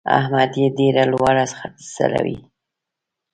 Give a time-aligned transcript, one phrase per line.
[0.17, 1.45] احمد يې ډېره لوړه
[1.93, 2.37] ځړوي.